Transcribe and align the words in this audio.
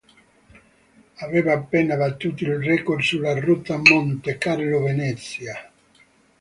Aveva 1.17 1.53
appena 1.53 1.95
battuto 1.95 2.43
il 2.43 2.55
record 2.57 3.01
sulla 3.01 3.39
rotta 3.39 3.77
Monte 3.77 4.39
Carlo-Venezia. 4.39 5.71